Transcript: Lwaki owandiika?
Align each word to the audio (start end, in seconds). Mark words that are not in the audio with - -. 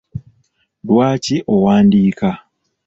Lwaki 0.87 1.35
owandiika? 1.53 2.29